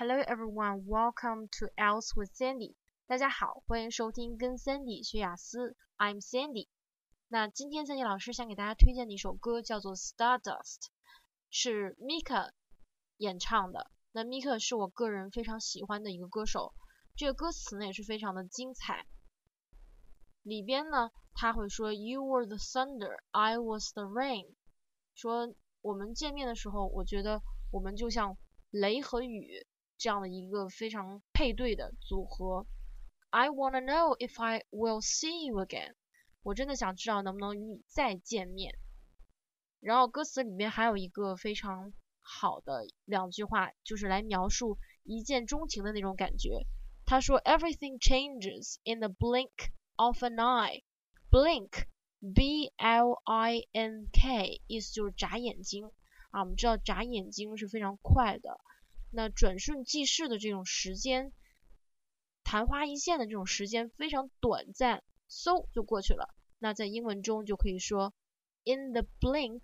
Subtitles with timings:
[0.00, 2.74] Hello everyone, welcome to Else with Sandy。
[3.06, 5.76] 大家好，欢迎收听跟 Sandy 学雅思。
[5.98, 6.68] I'm Sandy。
[7.28, 10.54] 那今天 Sandy 老师想给大家推荐的一首歌叫做《Stardust》，
[11.50, 12.52] 是 Mika
[13.18, 13.90] 演唱的。
[14.12, 16.72] 那 Mika 是我个人非常喜欢的一个歌手，
[17.14, 19.04] 这个歌词呢也是非常的精彩。
[20.42, 24.54] 里边呢他会说 “You were the thunder, I was the rain”，
[25.14, 28.38] 说我们见面的时候，我觉得我们就像
[28.70, 29.66] 雷和雨。
[30.00, 32.66] 这样的一个非常配对的组合。
[33.28, 35.94] I wanna know if I will see you again。
[36.42, 38.78] 我真的想知道能不能与你再见面。
[39.78, 46.66] 然后歌词里面还有一个非常好的两句话，就是来描述一见钟情的那种感觉。
[47.04, 49.50] 他说：“Everything changes in the blink
[49.96, 50.82] of an eye。
[51.30, 55.90] Blink，B L I N K，意思就是眨眼睛
[56.30, 56.40] 啊。
[56.40, 58.58] 我们知道眨眼睛是非常快的。”
[59.12, 61.32] 那转瞬即逝的这种时间，
[62.44, 66.32] 昙花一现的这种时间非常短暂，嗖就过去了。
[66.58, 68.14] 那在英文中就可以说
[68.64, 69.62] ，in the blink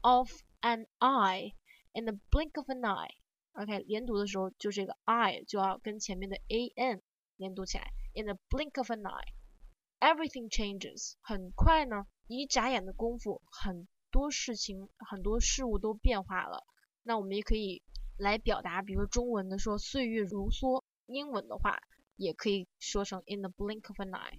[0.00, 0.30] of
[0.62, 3.10] an eye，in the blink of an eye。
[3.52, 7.02] OK，连读的时候就这个 I 就要跟前面的 a n
[7.36, 11.16] 连读起来，in the blink of an eye，everything changes。
[11.20, 16.64] 很快呢，一眨眼的功夫，很多事情、很多事物都变化了。
[17.02, 17.82] 那我们也可以。
[18.18, 21.78] 来表达，比如中文的说岁月如梭，英文的话
[22.16, 24.38] 也可以说成 in the blink of an eye。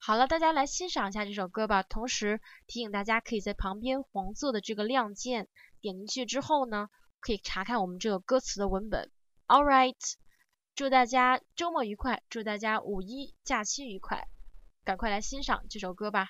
[0.00, 1.82] 好了，大家来欣赏一下这首歌吧。
[1.82, 5.48] 同时提醒大家，可以在旁边黄色的这个亮键
[5.80, 6.88] 点进去之后呢，
[7.20, 9.10] 可以查看我们这个歌词的文本。
[9.48, 9.96] All right，
[10.74, 14.28] 祝大家周末愉快，祝大家五一假期愉快，
[14.84, 16.28] 赶快来欣赏这首歌吧。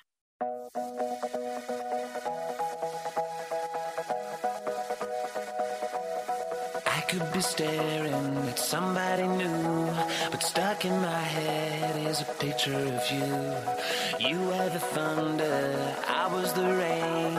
[7.09, 9.89] Could be staring at somebody new,
[10.29, 14.29] but stuck in my head is a picture of you.
[14.29, 17.37] You were the thunder, I was the rain.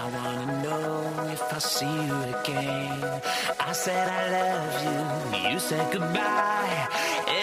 [0.00, 3.22] I wanna know if I'll see you again.
[3.60, 6.88] I said I love you, you said goodbye.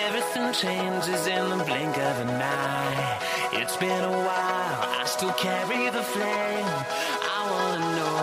[0.04, 3.20] Everything changes in the blink of an eye.
[3.54, 6.72] It's been a while, I still carry the flame.
[7.38, 8.23] I wanna know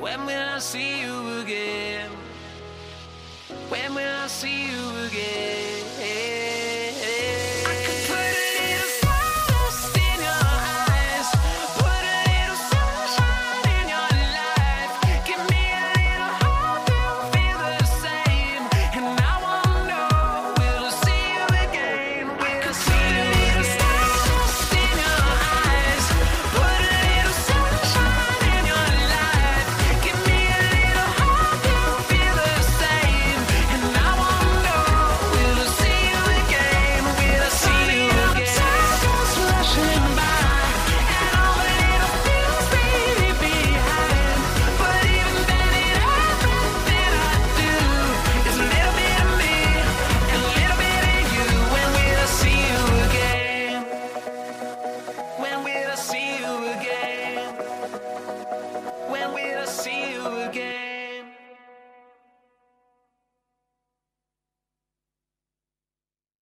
[0.00, 2.10] When will I see you again?
[3.68, 5.69] When will I see you again?